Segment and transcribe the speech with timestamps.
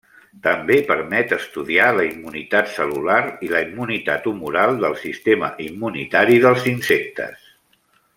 [0.45, 3.17] També permet estudiar la immunitat cel·lular
[3.47, 7.45] i la immunitat humoral del sistema immunitari dels insectes.